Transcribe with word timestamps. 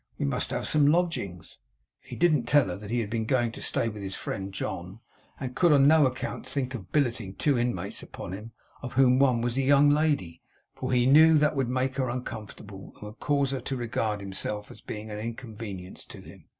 We 0.17 0.25
must 0.25 0.49
have 0.49 0.67
some 0.67 0.87
lodgings.' 0.87 1.59
He 1.99 2.15
didn't 2.15 2.45
tell 2.45 2.65
her 2.69 2.75
that 2.75 2.89
he 2.89 3.01
had 3.01 3.09
been 3.11 3.27
going 3.27 3.51
to 3.51 3.61
stay 3.61 3.87
with 3.87 4.01
his 4.01 4.15
friend 4.15 4.51
John, 4.51 4.99
and 5.39 5.55
could 5.55 5.71
on 5.71 5.87
no 5.87 6.07
account 6.07 6.47
think 6.47 6.73
of 6.73 6.91
billeting 6.91 7.35
two 7.35 7.55
inmates 7.55 8.01
upon 8.01 8.31
him, 8.31 8.51
of 8.81 8.93
whom 8.93 9.19
one 9.19 9.41
was 9.41 9.57
a 9.57 9.61
young 9.61 9.91
lady; 9.91 10.41
for 10.73 10.91
he 10.91 11.05
knew 11.05 11.37
that 11.37 11.55
would 11.55 11.69
make 11.69 11.97
her 11.97 12.09
uncomfortable, 12.09 12.93
and 12.95 13.03
would 13.03 13.19
cause 13.19 13.51
her 13.51 13.61
to 13.61 13.75
regard 13.77 14.21
herself 14.21 14.71
as 14.71 14.81
being 14.81 15.11
an 15.11 15.19
inconvenience 15.19 16.03
to 16.05 16.21
him. 16.21 16.45